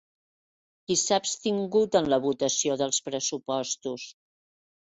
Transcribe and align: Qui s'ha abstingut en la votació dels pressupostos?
Qui 0.87 0.97
s'ha 1.01 1.19
abstingut 1.23 1.97
en 2.01 2.09
la 2.13 2.21
votació 2.25 2.81
dels 2.83 3.03
pressupostos? 3.11 4.09